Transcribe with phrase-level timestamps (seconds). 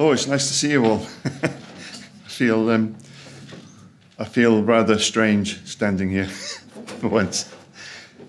[0.00, 1.04] Oh, it's nice to see you all.
[1.42, 1.48] I
[2.28, 2.94] feel um,
[4.16, 7.52] I feel rather strange standing here for once.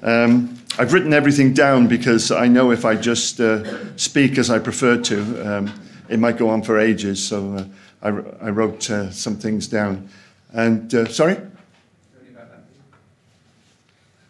[0.01, 4.57] Um, I've written everything down because I know if I just uh, speak as I
[4.57, 5.71] prefer to, um,
[6.09, 7.23] it might go on for ages.
[7.23, 7.65] So uh,
[8.01, 10.09] I, I, wrote uh, some things down.
[10.51, 11.37] And uh, sorry.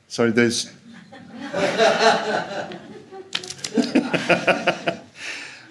[0.10, 0.74] Sorry, there's.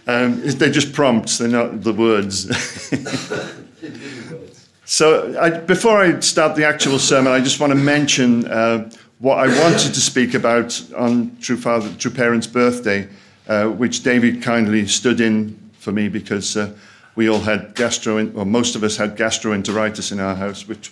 [0.08, 2.48] um, they're just prompts, they're not the words.
[4.86, 9.38] so, I, before I start the actual sermon, I just want to mention uh, what
[9.38, 13.06] I wanted to speak about on True Father, True Parents' birthday,
[13.48, 16.74] uh, which David kindly stood in for me because uh,
[17.14, 20.90] we all had gastro, or most of us had gastroenteritis in our house, which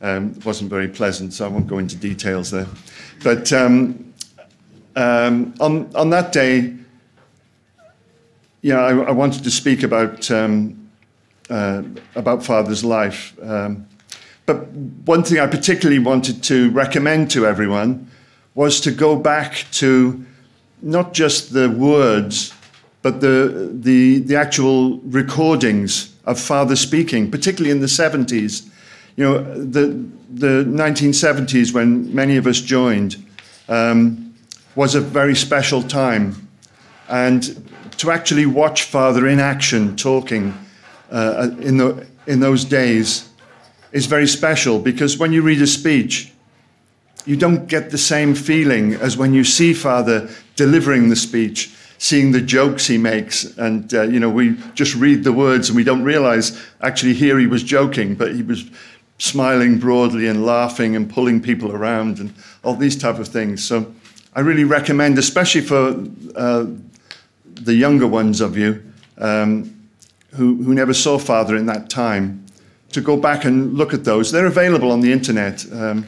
[0.00, 1.34] um, wasn't very pleasant.
[1.34, 2.68] So I won't go into details there.
[3.22, 4.14] But um,
[4.94, 6.74] um, on on that day,
[8.66, 10.90] yeah, I, I wanted to speak about um,
[11.48, 11.84] uh,
[12.16, 13.32] about Father's life.
[13.40, 13.86] Um,
[14.44, 14.66] but
[15.06, 18.10] one thing I particularly wanted to recommend to everyone
[18.56, 20.24] was to go back to
[20.82, 22.52] not just the words,
[23.02, 28.68] but the, the, the actual recordings of Father speaking, particularly in the 70s.
[29.14, 33.14] You know, the, the 1970s, when many of us joined,
[33.68, 34.34] um,
[34.74, 36.48] was a very special time.
[37.08, 37.62] And
[37.98, 40.54] to actually watch Father in action talking
[41.10, 43.28] uh, in, the, in those days
[43.92, 46.32] is very special because when you read a speech,
[47.24, 52.32] you don't get the same feeling as when you see Father delivering the speech, seeing
[52.32, 53.44] the jokes he makes.
[53.56, 57.38] And, uh, you know, we just read the words and we don't realize actually here
[57.38, 58.70] he was joking, but he was
[59.18, 63.64] smiling broadly and laughing and pulling people around and all these type of things.
[63.64, 63.92] So
[64.34, 66.66] I really recommend, especially for uh,
[67.56, 68.82] the younger ones of you
[69.18, 69.88] um,
[70.34, 72.44] who, who never saw Father in that time,
[72.92, 74.32] to go back and look at those.
[74.32, 75.64] They're available on the internet.
[75.72, 76.06] Um,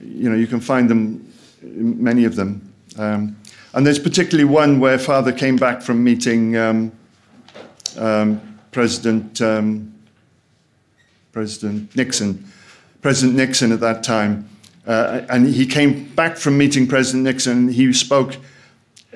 [0.00, 2.72] you know, you can find them, many of them.
[2.98, 3.36] Um,
[3.72, 6.92] and there's particularly one where Father came back from meeting um,
[7.96, 8.40] um
[8.70, 9.92] President um,
[11.32, 12.44] President Nixon,
[13.02, 14.48] President Nixon at that time,
[14.86, 17.68] uh, and he came back from meeting President Nixon.
[17.68, 18.36] He spoke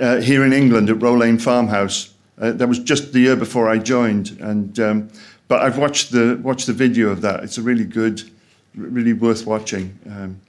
[0.00, 2.12] uh, here in England at Row Lane Farmhouse.
[2.41, 5.09] Uh, that was just the year before I joined, and um,
[5.47, 7.44] but I've watched the watched the video of that.
[7.44, 8.22] It's a really good,
[8.75, 9.97] really worth watching.
[10.10, 10.41] Um,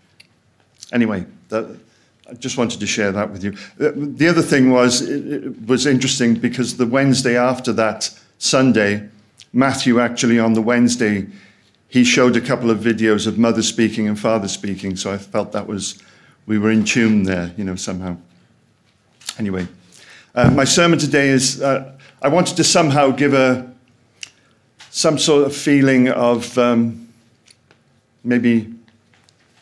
[0.92, 1.78] anyway, that,
[2.28, 3.52] I just wanted to share that with you.
[3.80, 9.08] Uh, the other thing was it, it was interesting because the Wednesday after that Sunday,
[9.54, 11.28] Matthew actually on the Wednesday
[11.88, 14.98] he showed a couple of videos of mother speaking and father speaking.
[14.98, 16.02] So I felt that was
[16.46, 18.18] we were in tune there, you know, somehow.
[19.38, 19.68] Anyway,
[20.34, 23.70] uh, my sermon today is uh, I wanted to somehow give a
[24.92, 27.10] some sort of feeling of um,
[28.24, 28.74] maybe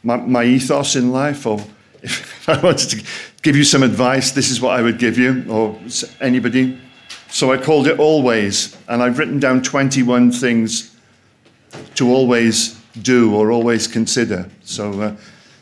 [0.03, 1.59] my, my, ethos in life, or
[2.03, 3.03] if I wanted to
[3.41, 5.79] give you some advice, this is what I would give you, or
[6.21, 6.79] anybody.
[7.29, 10.95] So I called it Always, and I've written down 21 things
[11.95, 14.47] to always do or always consider.
[14.63, 15.15] So uh,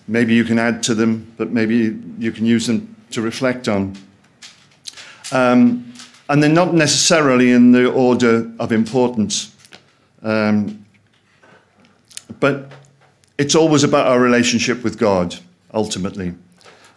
[0.10, 3.96] maybe you can add to them, but maybe you can use them to reflect on.
[5.32, 5.94] Um,
[6.30, 9.56] and they're not necessarily in the order of importance.
[10.24, 10.86] Um,
[12.40, 12.72] but
[13.38, 15.36] it's always about our relationship with God,
[15.74, 16.34] ultimately.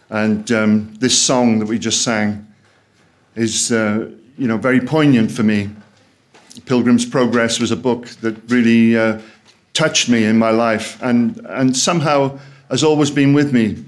[0.09, 2.47] And um, this song that we just sang
[3.35, 5.69] is, uh, you know, very poignant for me.
[6.65, 9.19] Pilgrim's Progress was a book that really uh,
[9.73, 12.39] touched me in my life and, and somehow
[12.69, 13.83] has always been with me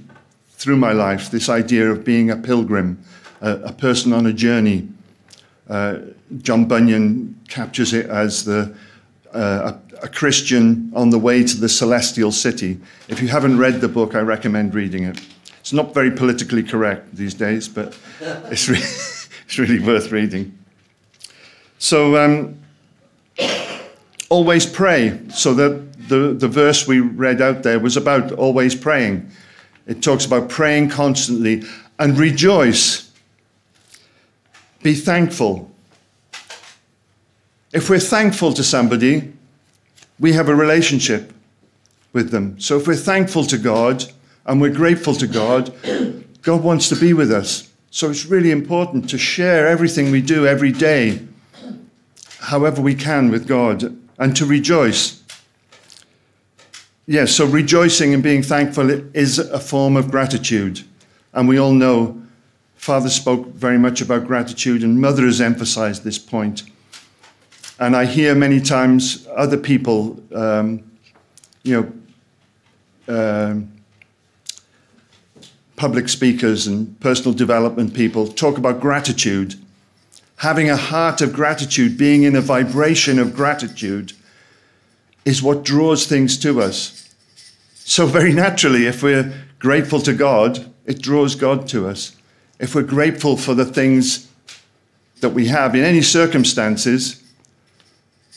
[0.58, 3.00] through my life, this idea of being a pilgrim,
[3.42, 4.88] a, a person on a journey.
[5.70, 6.00] Uh,
[6.42, 8.76] John Bunyan captures it as the
[9.34, 12.80] uh, a, a, Christian on the way to the celestial city.
[13.08, 15.22] If you haven't read the book, I recommend reading it.
[15.60, 18.78] It's not very politically correct these days, but it's, re-
[19.46, 20.58] it's really worth reading.
[21.78, 22.58] So, um,
[24.30, 25.20] always pray.
[25.30, 29.30] So, that the, the verse we read out there was about always praying.
[29.88, 31.64] It talks about praying constantly
[31.98, 33.12] and rejoice.
[34.84, 35.72] Be thankful
[37.74, 39.34] if we're thankful to somebody,
[40.20, 41.34] we have a relationship
[42.14, 42.60] with them.
[42.60, 44.06] So if we're thankful to God
[44.46, 45.74] and we're grateful to God,
[46.42, 47.70] God wants to be with us.
[47.92, 51.20] So it's really important to share everything we do every day,
[52.40, 55.22] however we can, with God, and to rejoice.
[57.10, 60.82] Yes, so rejoicing and being thankful is a form of gratitude.
[61.34, 62.22] And we all know
[62.76, 66.64] Father spoke very much about gratitude, and Mother has emphasized this point.
[67.80, 70.84] And I hear many times other people, um,
[71.64, 71.94] you
[73.08, 73.72] know, um,
[75.78, 79.56] public speakers and personal development people talk about gratitude.
[80.38, 84.12] Having a heart of gratitude, being in a vibration of gratitude,
[85.28, 87.14] is what draws things to us.
[87.76, 92.16] So, very naturally, if we're grateful to God, it draws God to us.
[92.60, 94.32] If we're grateful for the things
[95.20, 97.22] that we have in any circumstances,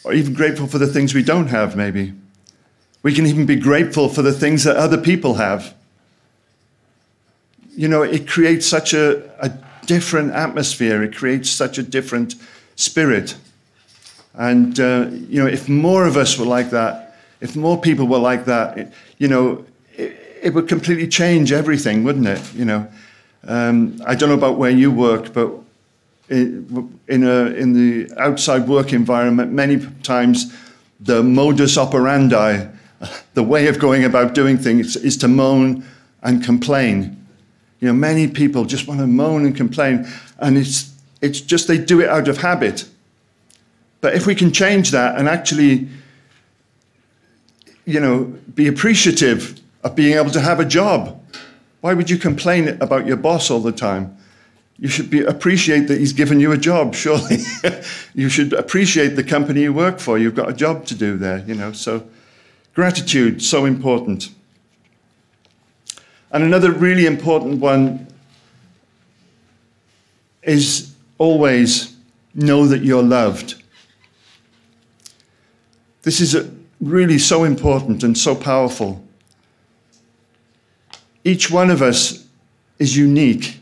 [0.02, 2.12] or even grateful for the things we don't have, maybe.
[3.04, 5.74] We can even be grateful for the things that other people have.
[7.76, 9.52] You know, it creates such a, a
[9.86, 12.34] different atmosphere, it creates such a different
[12.74, 13.36] spirit.
[14.34, 18.18] And, uh, you know, if more of us were like that, if more people were
[18.18, 19.64] like that, it, you know,
[19.96, 22.54] it, it, would completely change everything, wouldn't it?
[22.54, 22.88] You know,
[23.46, 25.52] um, I don't know about where you work, but
[26.28, 30.54] in, a, in the outside work environment, many times
[31.00, 32.68] the modus operandi,
[33.34, 35.84] the way of going about doing things, is to moan
[36.22, 37.26] and complain.
[37.80, 40.06] You know, many people just want to moan and complain,
[40.38, 42.84] and it's, it's just they do it out of habit.
[44.00, 45.88] But if we can change that and actually,
[47.84, 48.24] you know,
[48.54, 51.22] be appreciative of being able to have a job,
[51.80, 54.16] why would you complain about your boss all the time?
[54.80, 57.38] you should be, appreciate that he's given you a job, surely.
[58.14, 60.18] you should appreciate the company you work for.
[60.18, 61.72] You've got a job to do there, you know.
[61.72, 62.08] So
[62.74, 64.30] gratitude, so important.
[66.32, 68.06] And another really important one
[70.42, 71.94] is always
[72.34, 73.62] know that you're loved.
[76.02, 76.50] This is
[76.80, 79.04] really so important and so powerful.
[81.24, 82.26] Each one of us
[82.78, 83.60] is unique.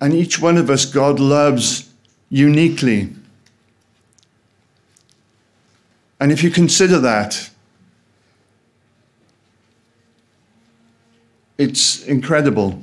[0.00, 1.88] And each one of us, God loves
[2.28, 3.10] uniquely.
[6.18, 7.50] And if you consider that,
[11.56, 12.82] it's incredible.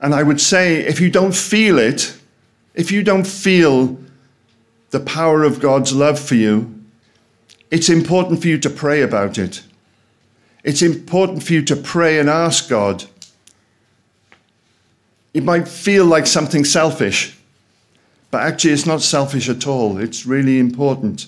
[0.00, 2.18] And I would say, if you don't feel it,
[2.74, 3.96] if you don't feel
[4.94, 6.72] the power of God's love for you,
[7.72, 9.60] it's important for you to pray about it.
[10.62, 13.04] It's important for you to pray and ask God
[15.34, 17.36] it might feel like something selfish,
[18.30, 19.98] but actually, it's not selfish at all.
[19.98, 21.26] It's really important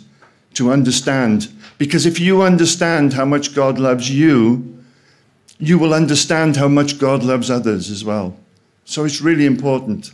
[0.55, 1.49] to understand.
[1.77, 4.79] Because if you understand how much God loves you,
[5.59, 8.37] you will understand how much God loves others as well.
[8.85, 10.13] So it's really important.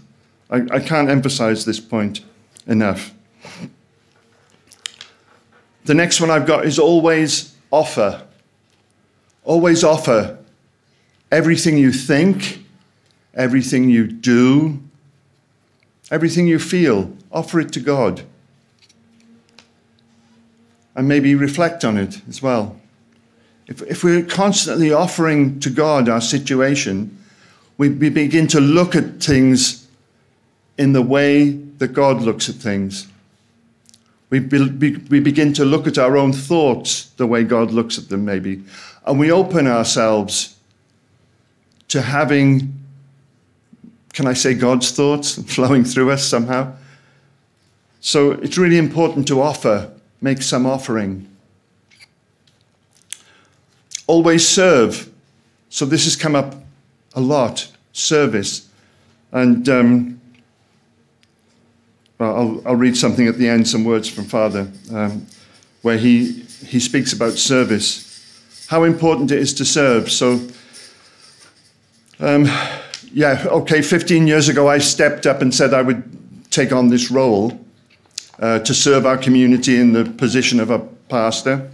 [0.50, 2.22] I, I can't emphasize this point
[2.66, 3.12] enough.
[5.84, 8.22] The next one I've got is always offer.
[9.44, 10.38] Always offer
[11.30, 12.62] everything you think
[13.34, 14.80] everything you do,
[16.10, 18.22] everything you feel, offer it to God.
[20.94, 22.76] And maybe reflect on it as well.
[23.66, 27.18] If, if we're constantly offering to God our situation,
[27.78, 29.88] we, we begin to look at things
[30.76, 33.06] in the way that God looks at things.
[34.32, 38.08] We, be, we begin to look at our own thoughts the way God looks at
[38.08, 38.62] them, maybe.
[39.06, 40.56] And we open ourselves
[41.88, 42.82] to having
[44.12, 46.74] can I say, God's thoughts flowing through us somehow.
[48.00, 51.28] So it's really important to offer, make some offering.
[54.06, 55.10] Always serve.
[55.70, 56.54] So this has come up
[57.14, 58.68] a lot service.
[59.30, 60.20] And um,
[62.22, 65.26] I'll, I'll, read something at the end, some words from Father, um,
[65.82, 66.32] where he,
[66.66, 70.10] he speaks about service, how important it is to serve.
[70.10, 70.40] So,
[72.20, 72.44] um,
[73.12, 76.02] yeah, okay, 15 years ago, I stepped up and said I would
[76.50, 77.58] take on this role
[78.38, 81.70] uh, to serve our community in the position of a pastor.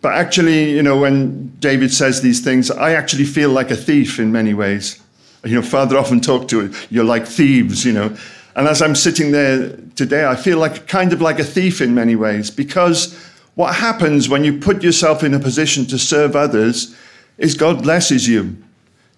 [0.00, 4.18] But actually, you know, when David says these things, I actually feel like a thief
[4.18, 5.02] in many ways.
[5.44, 8.16] You know, Father often talked to it, you're like thieves, you know.
[8.56, 11.94] And as I'm sitting there today, I feel like kind of like a thief in
[11.94, 13.14] many ways because
[13.54, 16.96] what happens when you put yourself in a position to serve others
[17.36, 18.56] is God blesses you.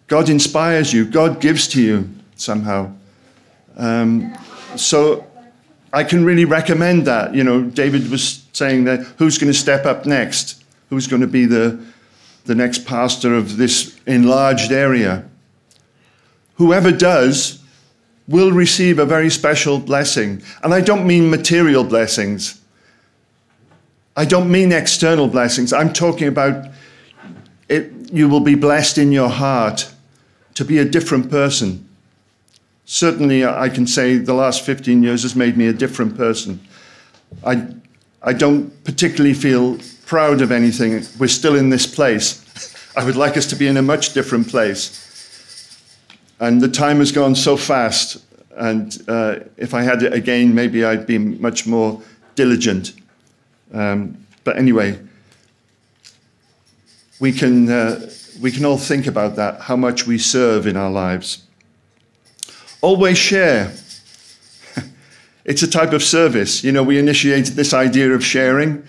[0.08, 2.92] God inspires you, God gives to you somehow.
[3.76, 4.36] Um,
[4.74, 5.24] so
[5.92, 7.32] I can really recommend that.
[7.32, 10.64] You know, David was saying that who's going to step up next?
[10.90, 11.80] Who's going to be the,
[12.44, 15.28] the next pastor of this enlarged area?
[16.56, 17.62] Whoever does
[18.28, 20.42] will receive a very special blessing.
[20.62, 22.60] And I don't mean material blessings.
[24.16, 25.72] I don't mean external blessings.
[25.72, 26.70] I'm talking about
[27.68, 29.90] it, you will be blessed in your heart
[30.54, 31.88] to be a different person.
[32.84, 36.60] Certainly, I can say the last 15 years has made me a different person.
[37.44, 37.66] I,
[38.22, 41.04] I don't particularly feel proud of anything.
[41.18, 42.44] We're still in this place.
[42.96, 45.07] I would like us to be in a much different place.
[46.40, 48.24] And the time has gone so fast.
[48.56, 52.00] And uh, if I had it again, maybe I'd be much more
[52.34, 52.92] diligent.
[53.72, 54.98] Um, but anyway,
[57.20, 60.90] we can, uh, we can all think about that, how much we serve in our
[60.90, 61.44] lives.
[62.80, 63.72] Always share.
[65.44, 66.62] it's a type of service.
[66.62, 68.86] You know, we initiated this idea of sharing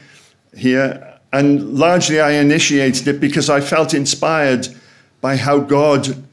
[0.55, 4.67] here, and largely I initiated it because I felt inspired
[5.21, 6.23] by how God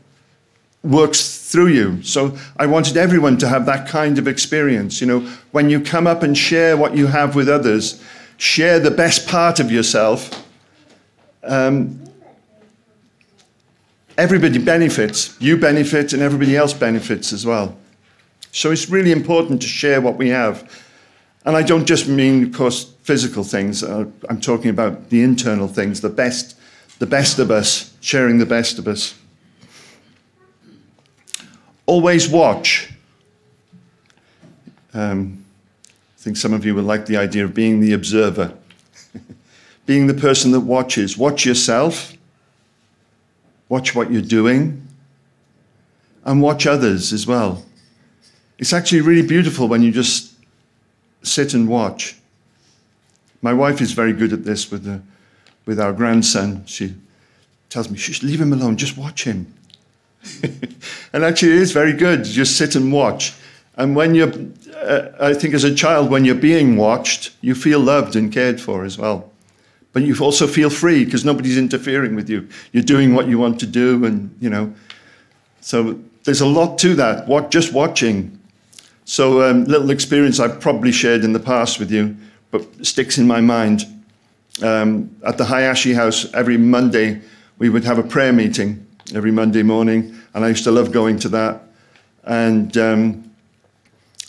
[0.87, 2.03] works through you.
[2.03, 5.01] So I wanted everyone to have that kind of experience.
[5.01, 5.21] You know,
[5.53, 8.03] when you come up and share what you have with others,
[8.37, 10.45] share the best part of yourself.
[11.43, 12.03] Um,
[14.19, 15.37] everybody benefits.
[15.41, 17.77] You benefit, and everybody else benefits as well.
[18.53, 20.71] So it's really important to share what we have.
[21.45, 23.83] And I don't just mean, of course, physical things.
[23.85, 26.57] Uh, I'm talking about the internal things, the best,
[26.99, 29.15] the best of us, sharing the best of us.
[31.87, 32.93] Always watch.
[34.93, 35.45] Um,
[36.19, 38.53] I think some of you would like the idea of being the observer,
[39.87, 41.17] being the person that watches.
[41.17, 42.15] Watch yourself,
[43.69, 44.87] watch what you're doing,
[46.25, 47.65] and watch others as well.
[48.59, 50.33] It's actually really beautiful when you just
[51.23, 52.17] sit and watch.
[53.43, 55.03] My wife is very good at this with, the,
[55.67, 56.65] with our grandson.
[56.67, 56.95] She
[57.69, 59.53] tells me, leave him alone, just watch him.
[61.13, 62.25] and actually, it is very good.
[62.25, 63.35] Just sit and watch.
[63.77, 64.33] And when you're,
[64.75, 68.61] uh, I think as a child, when you're being watched, you feel loved and cared
[68.61, 69.31] for as well.
[69.93, 72.49] But you also feel free because nobody's interfering with you.
[72.73, 74.75] You're doing what you want to do, and you know.
[75.61, 77.27] So there's a lot to that.
[77.27, 78.39] What just watching.
[79.05, 82.17] So um, little experience I've probably shared in the past with you,
[82.51, 83.85] but sticks in my mind.
[84.63, 87.21] Um, at the Hayashi House every Monday,
[87.59, 91.19] we would have a prayer meeting every Monday morning, and I used to love going
[91.21, 91.63] to that.
[92.25, 93.31] And um,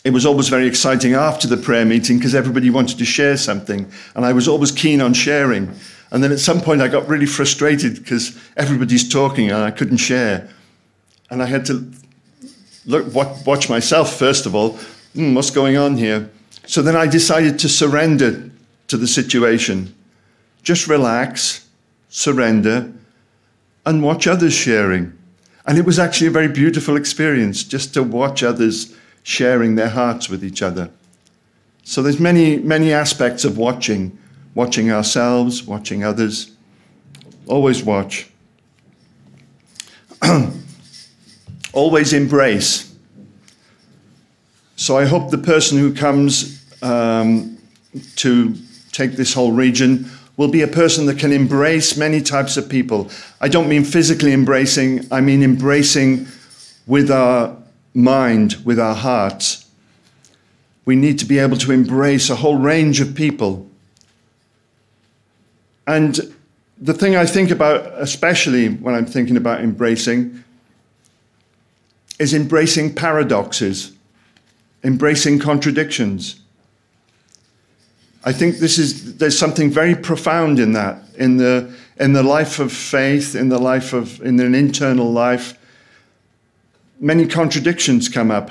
[0.04, 3.90] it was always very exciting after the prayer meeting because everybody wanted to share something,
[4.14, 5.72] and I was always keen on sharing.
[6.10, 9.98] And then at some point, I got really frustrated because everybody's talking and I couldn't
[9.98, 10.48] share.
[11.30, 11.92] And I had to
[12.86, 14.78] look, watch myself, first of all.
[15.14, 16.30] Mm, what's going on here?
[16.66, 18.50] So then I decided to surrender
[18.88, 19.94] to the situation.
[20.62, 21.66] Just relax,
[22.08, 22.92] surrender,
[23.88, 25.16] and watch others sharing.
[25.66, 30.28] And it was actually a very beautiful experience just to watch others sharing their hearts
[30.28, 30.90] with each other.
[31.84, 34.18] So there's many, many aspects of watching,
[34.54, 36.54] watching ourselves, watching others.
[37.46, 38.28] Always watch.
[41.72, 42.94] Always embrace.
[44.76, 47.56] So I hope the person who comes um,
[48.16, 48.54] to
[48.92, 53.10] take this whole region will be a person that can embrace many types of people.
[53.40, 56.28] I don't mean physically embracing, I mean embracing
[56.86, 57.56] with our
[57.92, 59.68] mind, with our hearts.
[60.84, 63.68] We need to be able to embrace a whole range of people.
[65.88, 66.18] And
[66.80, 70.44] the thing I think about, especially when I'm thinking about embracing,
[72.20, 73.92] is embracing paradoxes,
[74.84, 76.40] embracing contradictions.
[78.24, 82.58] I think this is there's something very profound in that in the in the life
[82.58, 85.58] of faith, in the life of in an internal life.
[87.00, 88.50] Many contradictions come up.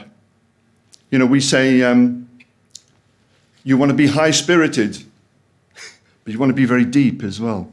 [1.12, 2.29] You know, we say um,
[3.63, 5.03] you want to be high spirited,
[6.24, 7.71] but you want to be very deep as well.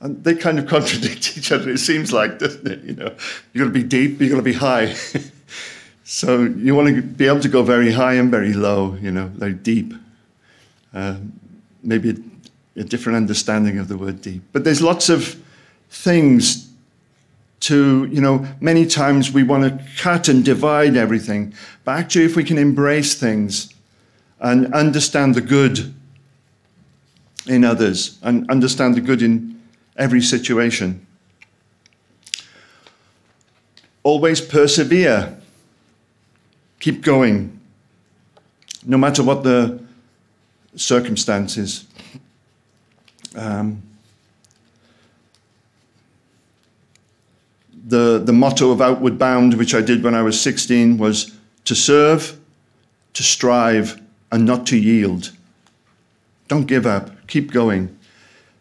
[0.00, 2.84] And they kind of contradict each other, it seems like, doesn't it?
[2.84, 3.14] You know,
[3.52, 4.92] you've got to be deep, you've got to be high.
[6.04, 9.26] so you want to be able to go very high and very low, you know,
[9.26, 9.92] very deep.
[10.94, 11.16] Uh,
[11.82, 14.42] maybe a, a, different understanding of the word deep.
[14.52, 15.40] But there's lots of
[15.90, 16.70] things
[17.60, 21.52] to, you know, many times we want to cut and divide everything.
[21.84, 23.74] But actually, if we can embrace things
[24.40, 25.94] and understand the good
[27.46, 29.60] in others and understand the good in
[29.96, 31.04] every situation,
[34.02, 35.36] always persevere,
[36.80, 37.60] keep going,
[38.86, 39.82] no matter what the
[40.78, 41.86] circumstances.
[43.36, 43.82] Um,
[47.86, 51.74] the, the motto of Outward Bound, which I did when I was 16, was to
[51.74, 52.38] serve,
[53.14, 55.32] to strive, and not to yield.
[56.48, 57.96] Don't give up, keep going.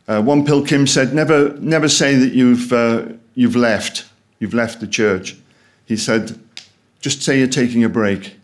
[0.08, 3.06] Uh, Wonpil Kim said, never, never say that you've, uh,
[3.36, 4.06] you've left,
[4.40, 5.36] you've left the church.
[5.86, 6.40] He said,
[7.02, 8.36] just say you're taking a break.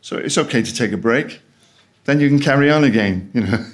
[0.00, 1.40] So it's okay to take a break.
[2.04, 3.64] Then you can carry on again, you know.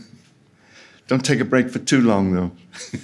[1.08, 2.52] Don't take a break for too long, though.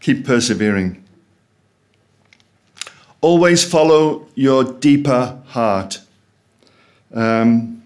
[0.00, 1.04] Keep persevering.
[3.20, 6.00] Always follow your deeper heart.
[7.14, 7.84] Um,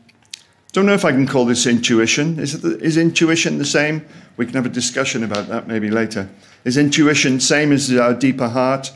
[0.72, 2.38] don't know if I can call this intuition.
[2.38, 4.06] Is, the, is intuition the same?
[4.36, 6.28] We can have a discussion about that maybe later.
[6.64, 8.92] Is intuition same as our deeper heart?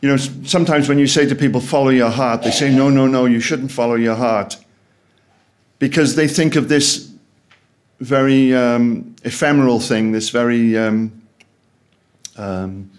[0.00, 3.06] You know, sometimes when you say to people, follow your heart, they say, no, no,
[3.06, 4.56] no, you shouldn't follow your heart.
[5.78, 7.12] Because they think of this
[8.00, 11.22] very um, ephemeral thing, this very um,
[12.36, 12.90] um,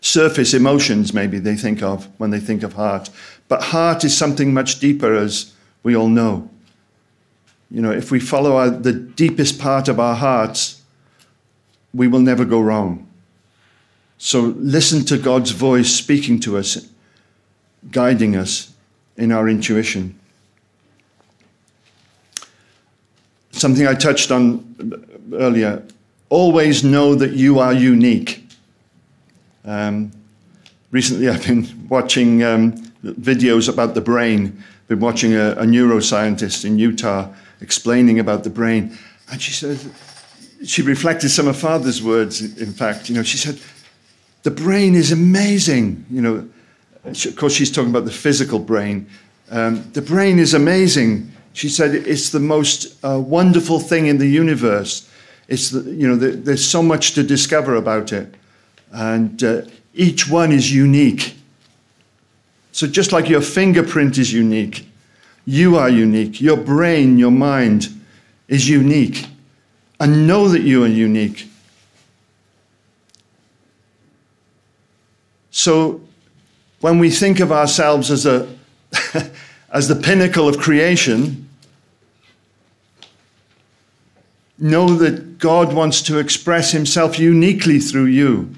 [0.00, 3.10] surface emotions, maybe they think of when they think of heart.
[3.48, 6.50] But heart is something much deeper, as we all know.
[7.70, 10.82] You know, if we follow our, the deepest part of our hearts,
[11.92, 13.06] we will never go wrong.
[14.18, 16.88] So listen to God's voice speaking to us,
[17.90, 18.72] guiding us
[19.16, 20.17] in our intuition.
[23.58, 25.82] Something I touched on earlier
[26.28, 28.46] always know that you are unique.
[29.64, 30.12] Um,
[30.92, 32.72] recently, I've been watching um,
[33.02, 34.62] videos about the brain.
[34.82, 38.96] I've Been watching a, a, neuroscientist in Utah explaining about the brain,
[39.28, 39.80] and she said
[40.64, 42.40] she reflected some of Father's words.
[42.62, 43.60] In fact, you know, she said
[44.44, 46.06] the brain is amazing.
[46.12, 46.48] You know,
[47.04, 49.08] of course, she's talking about the physical brain.
[49.50, 51.32] Um, the brain is amazing.
[51.58, 55.10] She said it's the most uh, wonderful thing in the universe.
[55.48, 58.32] It's the, you know, the, there's so much to discover about it
[58.92, 59.62] and uh,
[59.92, 61.34] each one is unique.
[62.70, 64.88] So, just like your fingerprint is unique,
[65.46, 66.40] you are unique.
[66.40, 67.88] Your brain, your mind
[68.46, 69.26] is unique.
[69.98, 71.50] And know that you are unique.
[75.50, 76.02] So,
[76.80, 78.48] when we think of ourselves as, a,
[79.72, 81.47] as the pinnacle of creation,
[84.58, 88.54] know that God wants to express himself uniquely through you.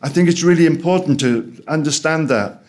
[0.00, 2.62] I think it's really important to understand that.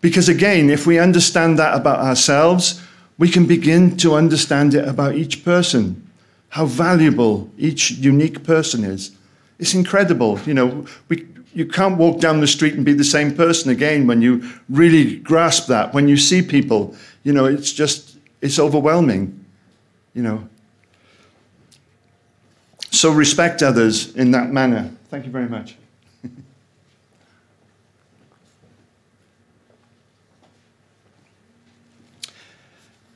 [0.00, 2.82] Because again, if we understand that about ourselves,
[3.18, 6.08] we can begin to understand it about each person,
[6.50, 9.10] how valuable each unique person is.
[9.58, 10.38] It's incredible.
[10.46, 14.06] You know, we, you can't walk down the street and be the same person again
[14.06, 15.92] when you really grasp that.
[15.92, 19.44] When you see people, you know, it's just, it's overwhelming,
[20.14, 20.48] you know.
[22.98, 24.90] So respect others in that manner.
[25.08, 25.76] Thank you very much.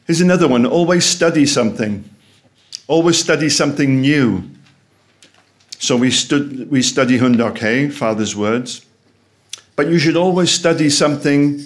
[0.06, 2.08] Here's another one always study something,
[2.86, 4.48] always study something new.
[5.80, 7.58] So we, stood, we study Hoon Dok,
[7.92, 8.86] Father's words,
[9.74, 11.60] but you should always study something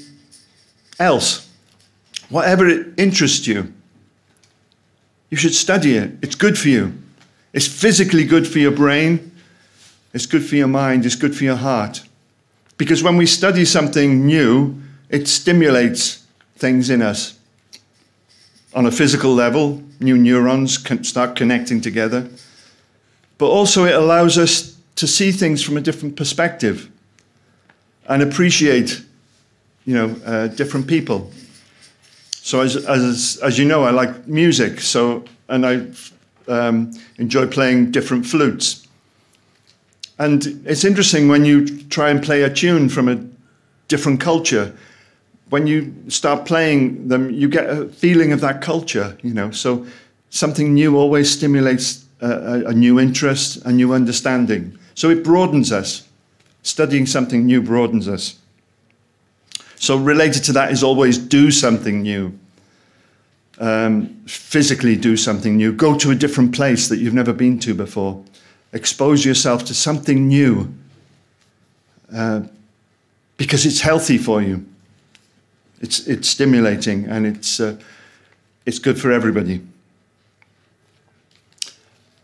[0.98, 1.50] else,
[2.30, 3.74] whatever it interests you.
[5.28, 6.12] You should study it.
[6.22, 7.02] It's good for you.
[7.56, 9.32] It's physically good for your brain.
[10.12, 11.06] It's good for your mind.
[11.06, 12.02] It's good for your heart.
[12.76, 16.26] Because when we study something new, it stimulates
[16.58, 17.38] things in us
[18.74, 22.28] on a physical level, new neurons can start connecting together.
[23.38, 26.90] But also, it allows us to see things from a different perspective
[28.06, 29.02] and appreciate,
[29.86, 31.30] you know, uh, different people.
[32.32, 35.86] So, as, as, as you know, I like music, so, and I
[36.48, 38.86] um, enjoy playing different flutes.
[40.18, 43.22] And it's interesting when you try and play a tune from a
[43.88, 44.74] different culture
[45.48, 49.50] when you start playing them, you get a feeling of that culture, you know.
[49.50, 49.86] So
[50.30, 54.76] something new always stimulates a, a, new interest, a new understanding.
[54.94, 56.08] So it broadens us.
[56.62, 58.40] Studying something new broadens us.
[59.76, 62.36] So related to that is always do something new.
[63.58, 65.72] Um, physically do something new.
[65.72, 68.22] Go to a different place that you've never been to before.
[68.72, 70.74] Expose yourself to something new
[72.14, 72.42] uh,
[73.36, 74.66] because it's healthy for you.
[75.80, 77.78] It's, it's stimulating and it's, uh,
[78.66, 79.62] it's good for everybody.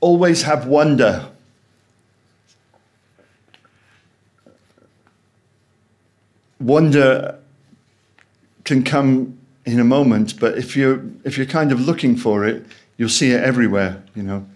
[0.00, 1.28] Always have wonder.
[6.58, 7.38] Wonder
[8.64, 12.64] can come in a moment, but if you're, if you're kind of looking for it,
[12.96, 14.46] you'll see it everywhere, you know.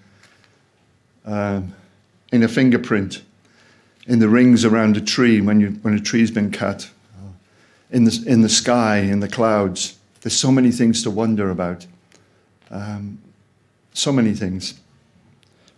[1.25, 1.75] Um,
[2.33, 3.23] in a fingerprint,
[4.07, 6.91] in the rings around a tree when, you, when a tree's been cut
[7.91, 9.99] in the, in the sky, in the clouds.
[10.21, 11.87] There's so many things to wonder about.
[12.71, 13.19] Um,
[13.93, 14.81] so many things.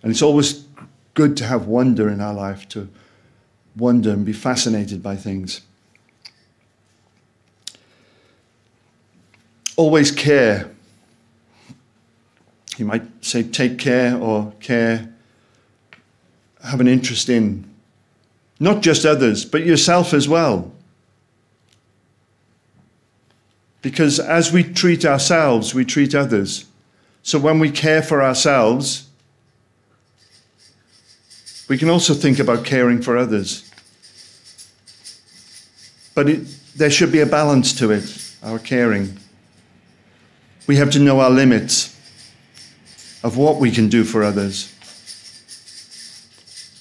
[0.02, 0.64] And it's always
[1.14, 2.88] good to have wonder in our life, to
[3.76, 5.60] wonder and be fascinated by things.
[9.78, 10.68] Always care.
[12.76, 15.14] You might say take care or care,
[16.62, 17.64] have an interest in
[18.60, 20.72] not just others, but yourself as well.
[23.80, 26.64] Because as we treat ourselves, we treat others.
[27.22, 29.08] So when we care for ourselves,
[31.68, 33.70] we can also think about caring for others.
[36.16, 39.18] But it, there should be a balance to it, our caring.
[40.68, 41.96] We have to know our limits
[43.24, 44.70] of what we can do for others.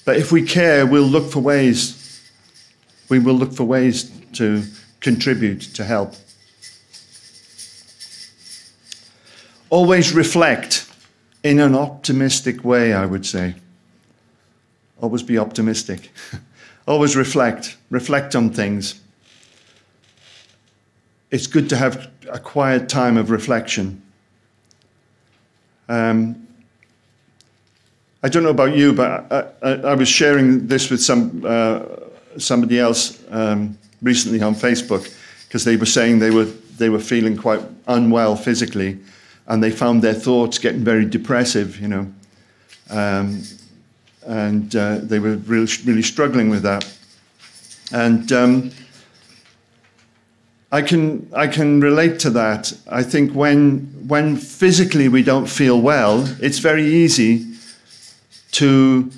[0.04, 2.22] But if we care, we'll look for ways.
[3.08, 4.62] We will look for ways to
[5.00, 6.14] contribute, to help.
[9.70, 10.86] Always reflect
[11.42, 13.54] in an optimistic way, I would say.
[15.00, 16.10] Always be optimistic.
[16.86, 17.78] Always reflect.
[17.88, 19.00] Reflect on things.
[21.30, 24.00] It's good to have a quiet time of reflection.
[25.88, 26.46] Um,
[28.22, 31.82] I don't know about you, but I, I, I was sharing this with some uh,
[32.38, 35.14] somebody else um, recently on Facebook
[35.46, 36.46] because they were saying they were
[36.78, 38.98] they were feeling quite unwell physically,
[39.46, 42.12] and they found their thoughts getting very depressive, you know,
[42.90, 43.42] um,
[44.26, 46.90] and uh, they were really really struggling with that,
[47.92, 48.32] and.
[50.70, 52.72] I can I can relate to that.
[52.90, 57.46] I think when when physically we don't feel well, it's very easy
[58.52, 59.10] to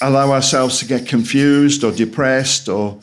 [0.00, 2.98] allow ourselves to get confused or depressed or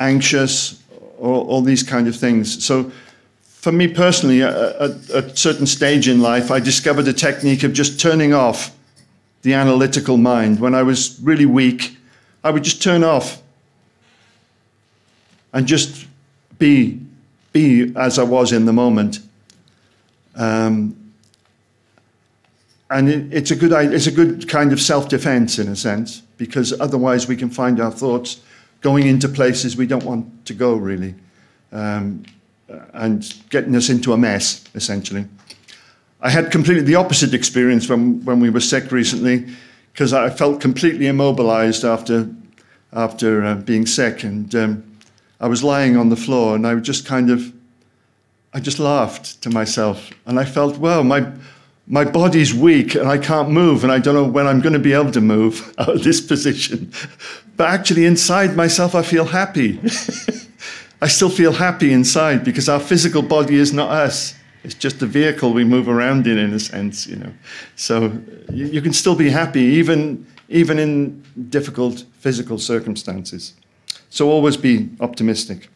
[0.00, 0.82] anxious
[1.18, 2.64] or all these kind of things.
[2.64, 2.90] So,
[3.44, 8.00] for me personally, at a certain stage in life, I discovered a technique of just
[8.00, 8.76] turning off
[9.42, 10.60] the analytical mind.
[10.60, 11.96] When I was really weak,
[12.42, 13.42] I would just turn off
[15.52, 16.07] and just
[16.58, 17.00] be,
[17.52, 19.20] be as I was in the moment.
[20.34, 20.98] Um,
[22.90, 26.78] and it, it's a good it's a good kind of self-defense in a sense because
[26.80, 28.40] otherwise we can find our thoughts
[28.80, 31.14] going into places we don't want to go really
[31.72, 32.22] um,
[32.94, 35.26] and getting us into a mess essentially
[36.20, 39.46] i had completely the opposite experience when, when we were sick recently
[39.92, 42.28] because i felt completely immobilized after
[42.92, 44.87] after uh, being sick and um,
[45.40, 47.52] i was lying on the floor and i just kind of
[48.52, 51.32] i just laughed to myself and i felt well my
[51.88, 54.78] my body's weak and I can't move, and I don't know when I'm going to
[54.78, 56.92] be able to move out of this position.
[57.56, 59.80] But actually, inside myself, I feel happy.
[61.00, 64.34] I still feel happy inside because our physical body is not us.
[64.64, 67.32] It's just a vehicle we move around in, in a sense, you know.
[67.76, 68.12] So
[68.52, 73.54] you, you can still be happy even even in difficult physical circumstances.
[74.10, 75.68] So always be optimistic.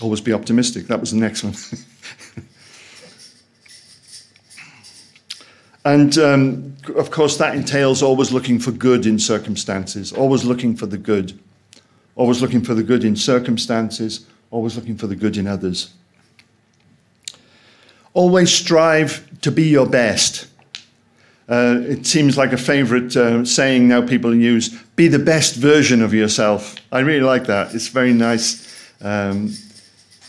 [0.00, 0.86] Always be optimistic.
[0.86, 1.54] That was the next one.
[5.88, 10.84] And um, of course, that entails always looking for good in circumstances, always looking for
[10.84, 11.38] the good,
[12.14, 15.94] always looking for the good in circumstances, always looking for the good in others.
[18.12, 20.48] Always strive to be your best.
[21.48, 26.02] Uh, it seems like a favorite uh, saying now people use be the best version
[26.02, 26.76] of yourself.
[26.92, 27.74] I really like that.
[27.74, 28.66] It's very nice.
[29.00, 29.54] Um,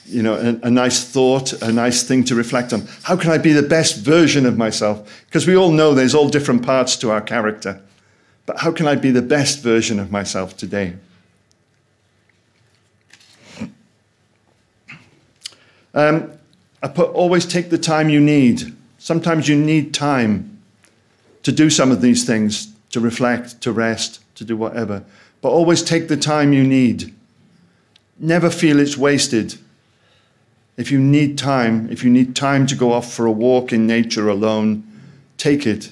[0.06, 2.88] you know, a, a, nice thought, a nice thing to reflect on.
[3.04, 5.24] How can I be the best version of myself?
[5.26, 7.82] Because we all know there's all different parts to our character.
[8.46, 10.96] But how can I be the best version of myself today?
[15.94, 16.32] Um,
[16.82, 18.76] I put always take the time you need.
[18.98, 20.59] Sometimes you need time
[21.50, 25.04] to do some of these things, to reflect, to rest, to do whatever.
[25.42, 27.12] But always take the time you need.
[28.20, 29.58] Never feel it's wasted
[30.78, 33.86] if you need time, if you need time to go off for a walk in
[33.88, 34.84] nature alone,
[35.38, 35.90] take it,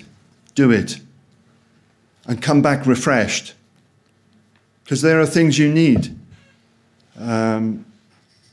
[0.54, 1.00] do it,
[2.26, 3.54] and come back refreshed.
[4.84, 6.16] Because there are things you need.
[7.20, 7.84] Um,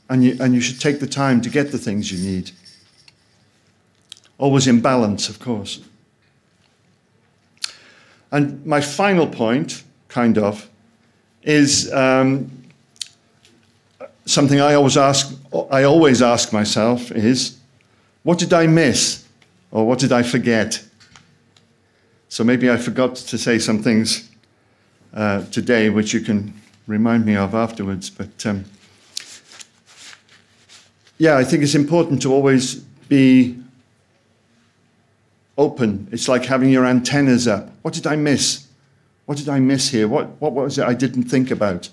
[0.09, 2.51] and, you, and you should take the time to get the things you need.
[4.37, 5.79] Always in balance, of course.
[8.35, 10.69] And my final point, kind of,
[11.43, 12.51] is um,
[14.25, 15.33] something I always ask,
[15.71, 17.57] I always ask myself is,
[18.23, 19.23] what did I miss
[19.71, 20.83] or what did I forget?
[22.27, 24.29] So maybe I forgot to say some things
[25.13, 26.53] uh, today, which you can
[26.87, 28.09] remind me of afterwards.
[28.09, 28.65] But um,
[31.19, 32.75] yeah, I think it's important to always
[33.07, 33.57] be
[35.57, 36.07] open.
[36.11, 37.69] It's like having your antennas up.
[37.81, 38.67] What did I miss?
[39.25, 40.07] What did I miss here?
[40.07, 41.89] What, what was it I didn't think about?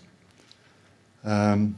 [1.24, 1.76] Um,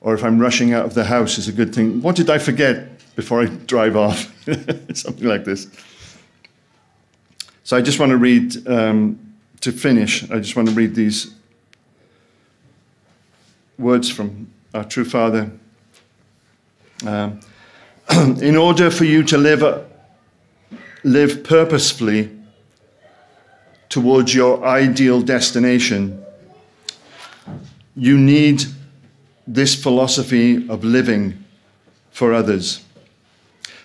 [0.00, 2.00] or if I'm rushing out of the house, is a good thing.
[2.00, 4.32] What did I forget before I drive off?
[4.94, 5.68] Something like this.
[7.64, 9.18] So I just want to read, um,
[9.60, 11.34] to finish, I just want to read these
[13.78, 15.50] words from our true Father.
[17.04, 17.40] Um,
[18.40, 19.62] in order for you to live,
[21.06, 22.28] live purposefully
[23.88, 26.20] towards your ideal destination,
[27.94, 28.64] you need
[29.46, 31.44] this philosophy of living
[32.10, 32.84] for others.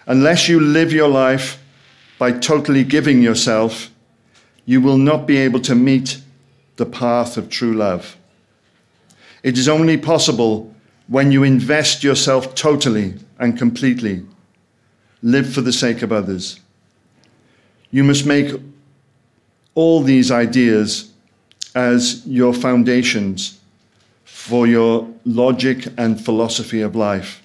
[0.08, 1.64] Unless you live your life
[2.18, 3.92] by totally giving yourself,
[4.66, 6.20] you will not be able to meet
[6.78, 8.18] the path of true love.
[9.44, 10.74] It is only possible
[11.08, 14.26] when you invest yourself totally and completely.
[15.22, 16.61] Live for the sake of others.
[17.92, 18.54] You must make
[19.76, 21.12] all these ideas
[21.76, 23.60] as your foundations
[24.24, 27.42] for your logic and philosophy of life.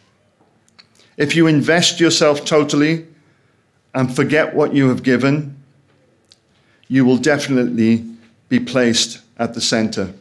[1.16, 3.06] If you invest yourself totally
[3.94, 5.56] and forget what you have given,
[6.88, 8.04] you will definitely
[8.48, 10.12] be placed at the center.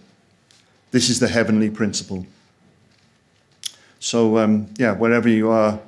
[0.91, 2.25] This is the heavenly principle.
[3.99, 5.79] So, um, yeah, wherever you are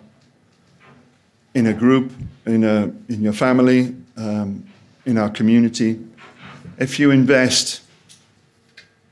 [1.53, 2.11] in a group,
[2.45, 4.65] in, a, in your family, um,
[5.05, 5.99] in our community,
[6.77, 7.81] if you invest,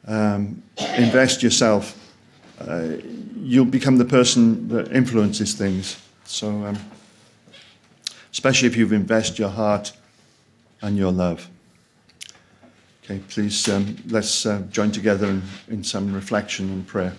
[0.08, 0.62] um,
[0.98, 1.98] invest yourself,
[2.60, 2.98] uh,
[3.38, 6.02] you'll become the person that influences things.
[6.26, 6.78] So, um,
[8.32, 9.94] especially if you've invested your heart
[10.82, 11.50] and your love.
[13.04, 17.14] Okay, please um, let's uh, join together in, in some reflection and prayer.